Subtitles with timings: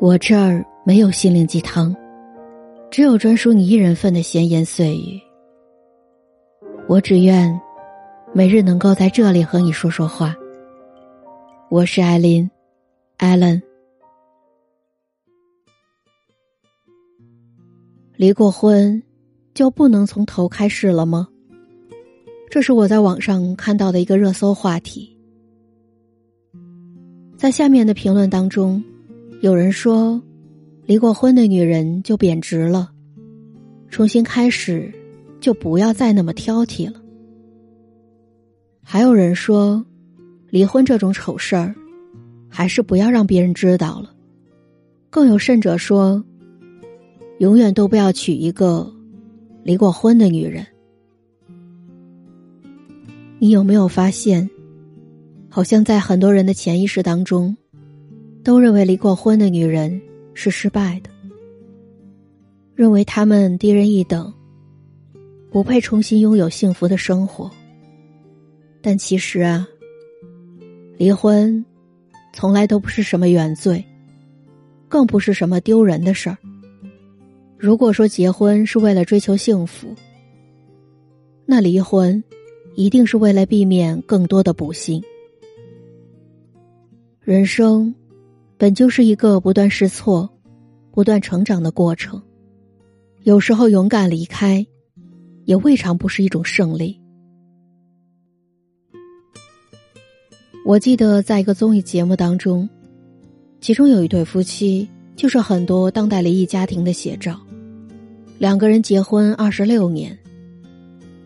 [0.00, 1.94] 我这儿没有心灵鸡汤，
[2.90, 5.20] 只有专属你一人份的闲言碎语。
[6.88, 7.58] 我只愿
[8.32, 10.34] 每日能够在这里和你说说话。
[11.70, 12.50] 我是艾琳，
[13.16, 13.62] 艾伦。
[18.16, 19.02] 离过婚
[19.54, 21.26] 就不能从头开始了吗？
[22.50, 25.16] 这是我在网上看到的一个热搜话题。
[27.36, 28.82] 在下面的评论当中，
[29.44, 30.22] 有人说，
[30.86, 32.90] 离过婚的女人就贬值了，
[33.90, 34.90] 重新开始
[35.38, 36.98] 就不要再那么挑剔了。
[38.82, 39.84] 还有人说，
[40.48, 41.74] 离婚这种丑事儿，
[42.48, 44.14] 还是不要让别人知道了。
[45.10, 46.24] 更有甚者说，
[47.38, 48.90] 永远都不要娶一个
[49.62, 50.66] 离过婚的女人。
[53.38, 54.48] 你有没有发现？
[55.50, 57.54] 好像在很多人的潜意识当中，
[58.44, 60.00] 都认为离过婚的女人
[60.34, 61.08] 是失败的，
[62.74, 64.30] 认为她们低人一等，
[65.50, 67.50] 不配重新拥有幸福的生活。
[68.82, 69.66] 但其实啊，
[70.98, 71.64] 离婚
[72.34, 73.82] 从来都不是什么原罪，
[74.88, 76.36] 更不是什么丢人的事儿。
[77.56, 79.88] 如果说结婚是为了追求幸福，
[81.46, 82.22] 那离婚
[82.74, 85.02] 一定是为了避免更多的不幸。
[87.22, 87.94] 人生
[88.64, 90.26] 本就是一个不断试错、
[90.90, 92.22] 不断成长的过程，
[93.22, 94.66] 有时候勇敢离开，
[95.44, 96.98] 也未尝不是一种胜利。
[100.64, 102.66] 我记得在一个综艺节目当中，
[103.60, 107.38] 其中有一对夫妻，就是很多当代离异家庭的写照。
[108.38, 110.18] 两个人结婚二十六年，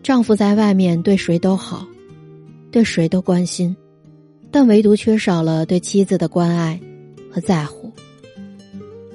[0.03, 1.87] 丈夫在外面对谁都好，
[2.69, 3.73] 对谁都关心。
[4.51, 6.77] 但唯独缺少了对妻子的关爱
[7.31, 7.91] 和在乎。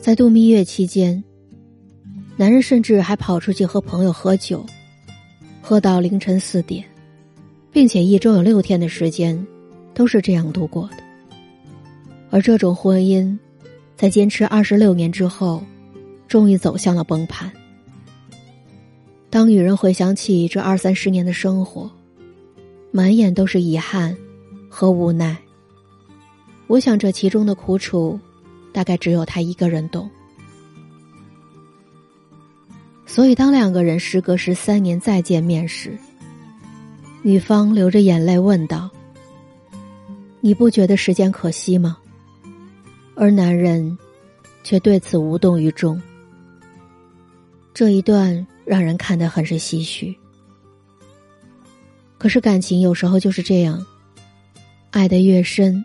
[0.00, 1.22] 在度蜜月期间，
[2.36, 4.64] 男人甚至还跑出去和朋友喝酒，
[5.62, 6.84] 喝到凌晨四点，
[7.70, 9.46] 并且一周有六天的时间
[9.94, 10.96] 都是这样度过的。
[12.30, 13.38] 而这种婚姻，
[13.96, 15.62] 在坚持二十六年之后，
[16.28, 17.50] 终于走向了崩盘。
[19.30, 21.90] 当女人回想起这二三十年的生活，
[22.90, 24.16] 满眼都是遗憾。
[24.76, 25.38] 和无奈，
[26.66, 28.18] 我想这其中的苦楚，
[28.72, 30.10] 大概只有他一个人懂。
[33.06, 35.96] 所以，当两个人时隔十三年再见面时，
[37.22, 38.90] 女方流着眼泪问道
[40.40, 41.98] ：“你不觉得时间可惜吗？”
[43.14, 43.96] 而男人
[44.64, 46.00] 却对此无动于衷。
[47.72, 50.16] 这一段让人看得很是唏嘘。
[52.18, 53.84] 可是感情有时候就是这样。
[54.90, 55.84] 爱的越深，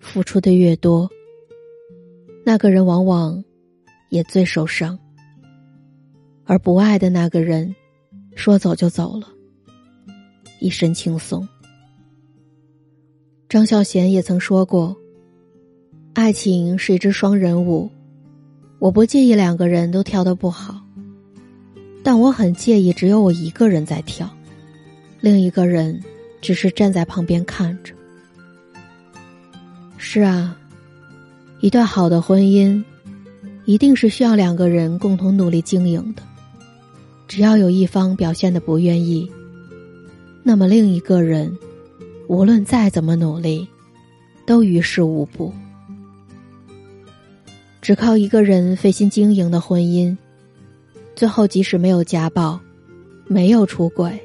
[0.00, 1.08] 付出的越多，
[2.44, 3.44] 那个人往往
[4.08, 4.98] 也最受伤。
[6.44, 7.72] 而不爱的那个人，
[8.34, 9.28] 说走就走了，
[10.58, 11.46] 一身轻松。
[13.48, 14.96] 张孝贤也曾说过
[16.14, 17.88] ：“爱情是一支双人舞，
[18.80, 20.80] 我不介意两个人都跳得不好，
[22.02, 24.28] 但我很介意只有我一个人在跳，
[25.20, 26.02] 另一个人
[26.40, 27.94] 只是站在旁边看着。”
[30.02, 30.56] 是啊，
[31.60, 32.82] 一段好的婚姻，
[33.66, 36.22] 一定是需要两个人共同努力经营的。
[37.28, 39.30] 只要有一方表现的不愿意，
[40.42, 41.54] 那么另一个人，
[42.28, 43.68] 无论再怎么努力，
[44.46, 45.52] 都于事无补。
[47.82, 50.16] 只靠一个人费心经营的婚姻，
[51.14, 52.58] 最后即使没有家暴，
[53.26, 54.18] 没有出轨，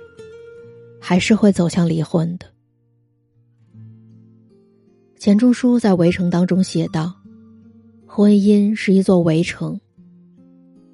[1.02, 2.55] 还是会走向离婚的。
[5.26, 7.12] 钱钟书在《围城》当中写道
[8.06, 9.82] ：“婚姻是一座围城，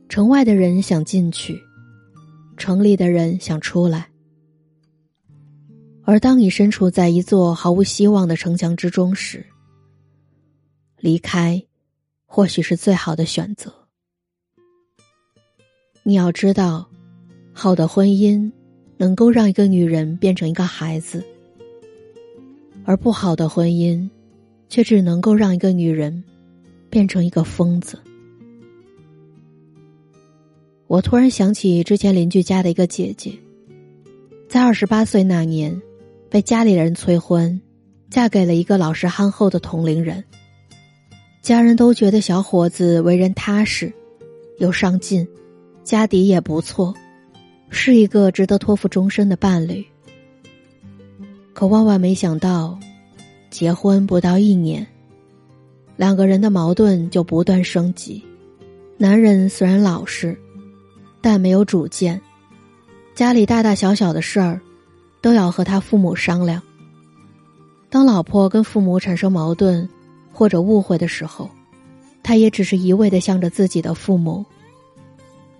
[0.07, 1.61] 城外的人想进去，
[2.55, 4.09] 城里的人想出来。
[6.03, 9.45] 而当你身处在一座毫无希望的城墙之中时，
[10.97, 11.61] 离开
[12.25, 13.69] 或许是最好的选择。
[16.03, 16.89] 你要知道，
[17.51, 18.49] 好的婚姻
[18.95, 21.21] 能够让一个女人变成一个孩子，
[22.85, 24.09] 而不好的婚姻。”
[24.71, 26.23] 却只能够让一个女人
[26.89, 27.99] 变成一个疯子。
[30.87, 33.37] 我突然想起之前邻居家的一个姐姐，
[34.47, 35.81] 在二十八岁那年，
[36.29, 37.59] 被家里人催婚，
[38.09, 40.23] 嫁给了一个老实憨厚的同龄人。
[41.41, 43.91] 家人都觉得小伙子为人踏实，
[44.57, 45.27] 有上进，
[45.83, 46.93] 家底也不错，
[47.69, 49.85] 是一个值得托付终身的伴侣。
[51.51, 52.79] 可万万没想到。
[53.51, 54.87] 结婚不到一年，
[55.97, 58.23] 两个人的矛盾就不断升级。
[58.97, 60.39] 男人虽然老实，
[61.19, 62.19] 但没有主见，
[63.13, 64.61] 家里大大小小的事儿
[65.19, 66.61] 都要和他父母商量。
[67.89, 69.87] 当老婆跟父母产生矛盾
[70.31, 71.49] 或者误会的时候，
[72.23, 74.45] 他也只是一味的向着自己的父母，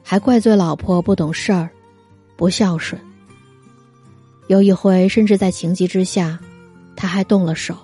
[0.01, 1.69] 还怪罪老婆不懂事儿、
[2.37, 2.99] 不孝顺。
[4.47, 6.39] 有一回，甚至在情急之下，
[6.95, 7.75] 他还动了手。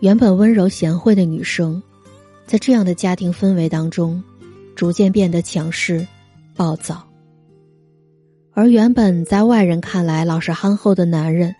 [0.00, 1.82] 原本温柔贤惠的女生。
[2.44, 4.22] 在这样的家庭氛围当中，
[4.74, 6.06] 逐渐变得强势、
[6.54, 7.02] 暴躁。
[8.52, 11.54] 而原本在外人看来老实憨厚的男人，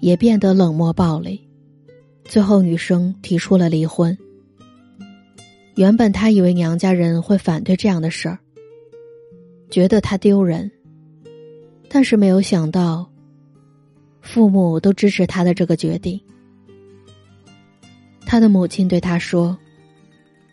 [0.00, 1.46] 也变得冷漠暴力。
[2.24, 4.16] 最后，女生提出了离婚。
[5.76, 8.38] 原本他以为娘家人会反对这样的事儿，
[9.70, 10.68] 觉得他丢人，
[11.88, 13.08] 但是没有想到，
[14.26, 16.20] 父母都支持他的这个决定。
[18.26, 19.56] 他的母亲对他说。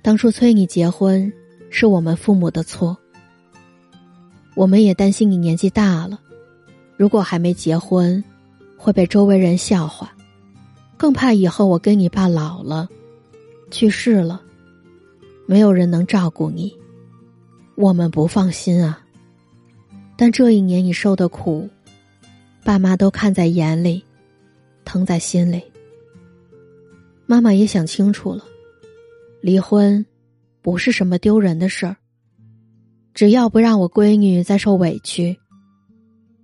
[0.04, 1.31] 当初催你结婚，
[1.70, 2.98] 是我们父母的错。
[4.54, 6.20] 我们也担心你年纪大了，
[6.98, 8.22] 如果还没结婚，
[8.78, 10.14] 会被周围人笑话，
[10.98, 12.90] 更怕以后我跟你爸老了，
[13.72, 14.42] 去世了，
[15.46, 16.75] 没有人能照顾你，
[17.75, 19.00] 我们不放心啊。
[20.18, 21.70] 但这一年你受的苦，
[22.63, 24.04] 爸妈都看在眼里，
[24.86, 25.62] 疼在心里。
[27.25, 28.44] 妈妈也想清楚了。
[29.42, 30.06] 离婚，
[30.62, 31.98] 不是什么丢人的事儿。
[33.13, 35.38] 只要不让我闺女再受委屈，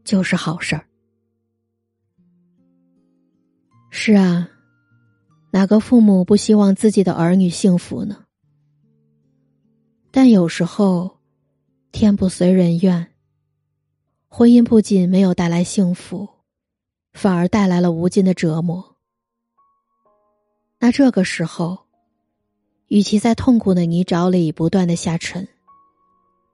[0.04, 0.86] 就是好事儿。
[3.90, 4.50] 是啊，
[5.52, 8.26] 哪个父母不希望自己的儿女幸福呢？
[10.12, 11.18] 但有时候，
[11.92, 13.08] 天不随人愿。
[14.30, 16.30] 婚姻不仅没有带来幸福，
[17.14, 18.96] 反而带来了无尽的折磨。
[20.80, 21.80] 那这个时候。
[22.88, 25.48] 与其在痛苦的泥沼里不断的下沉，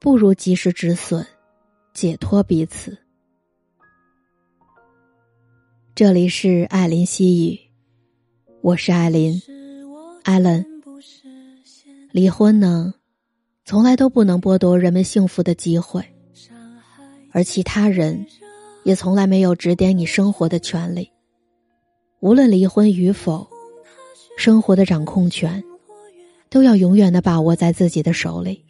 [0.02, 1.26] 不如及时止损，
[1.94, 2.98] 解脱彼此。
[5.96, 7.58] 这里是艾琳西语，
[8.60, 9.42] 我是艾琳，
[10.24, 10.66] 艾伦。
[12.12, 12.94] 离婚呢，
[13.64, 16.06] 从来都不能剥夺人们幸福的机会，
[17.36, 18.26] 而其他人，
[18.86, 21.12] 也从来没有指点你生活的权利。
[22.22, 23.46] 无论离婚与否，
[24.38, 25.62] 生活的掌控权。
[26.48, 28.64] 都要永远的把握在自己的手里。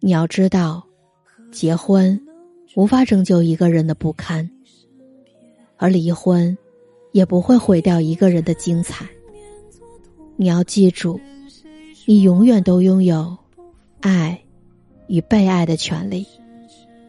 [0.00, 0.84] 你要知道，
[1.52, 2.20] 结婚
[2.74, 4.50] 无法拯救一个人的不堪，
[5.76, 6.58] 而离婚
[7.12, 9.06] 也不会毁掉一个人的精彩。
[10.34, 11.20] 你要记住，
[12.06, 13.36] 你永远都拥有
[14.00, 14.42] 爱
[15.06, 16.26] 与被爱的权利。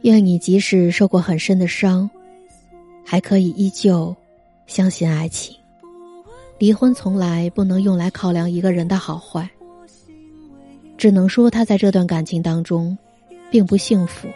[0.03, 2.09] 愿你即使受过很深的伤，
[3.05, 4.13] 还可以依旧
[4.67, 5.55] 相信爱情。
[6.57, 9.49] 离婚从来不能用来考量一个人的好坏，
[10.97, 12.97] 只能说他在这段感情当中
[13.49, 14.27] 并不幸福。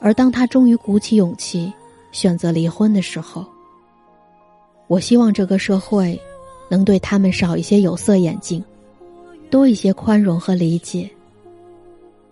[0.00, 1.72] 而当他终于鼓起勇气
[2.10, 3.46] 选择离婚的时候，
[4.88, 6.20] 我希望这个社会
[6.68, 8.62] 能对他们少一些有色眼镜，
[9.50, 11.08] 多一些宽容和理解。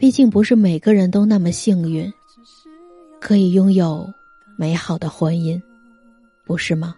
[0.01, 2.11] 毕竟不是每个人都那么幸运，
[3.21, 4.11] 可以拥有
[4.57, 5.61] 美好的婚姻，
[6.47, 6.97] 不是吗？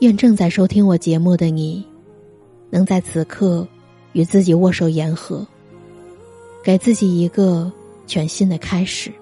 [0.00, 1.86] 愿正在收听我节目的你，
[2.70, 3.68] 能在此刻
[4.14, 5.46] 与自己握手言和，
[6.64, 7.70] 给自己一个
[8.06, 9.12] 全新的开始。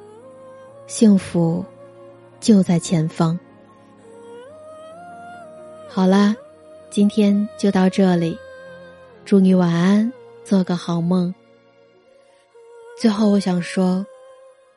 [0.86, 1.64] 幸福
[2.38, 3.36] 就在前方。
[5.88, 6.36] 好啦，
[6.88, 8.38] 今天就到这里，
[9.24, 10.12] 祝你晚安，
[10.50, 11.32] 做个好梦。
[13.00, 14.04] 最后，我想说，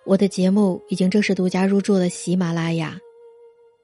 [0.06, 2.96] 我的节目已经正式独家入驻了喜马拉雅。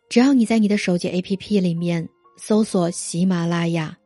[0.08, 3.98] 只要你在你的手机 APP 里面搜索喜马拉雅，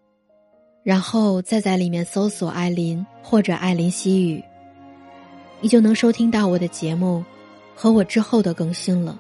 [0.82, 4.42] 然后再在里面搜索艾琳或者艾琳西语，
[5.60, 7.22] 你就能收听到我的节目
[7.76, 9.20] 和我之后的更新了。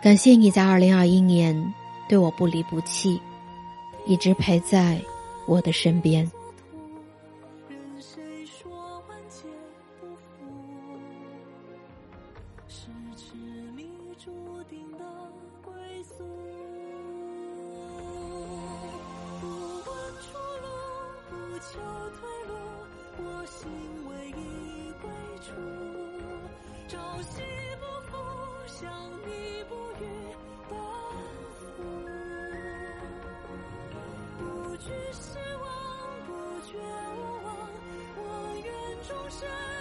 [0.00, 1.74] 感谢你在二零二一年
[2.08, 3.20] 对我不离不弃，
[4.06, 5.00] 一直陪在
[5.48, 6.30] 我的身边。
[23.50, 23.70] 心
[24.08, 25.50] 为一归处，
[26.86, 27.42] 朝夕
[27.80, 28.16] 不负，
[28.66, 28.86] 相
[29.26, 30.04] 你不渝，
[30.68, 30.72] 奔
[31.56, 31.58] 赴。
[34.38, 35.66] 不惧失望，
[36.26, 36.30] 不
[36.66, 36.76] 觉
[37.16, 37.48] 无望，
[38.16, 38.20] 我
[38.62, 38.66] 愿
[39.08, 39.77] 终身。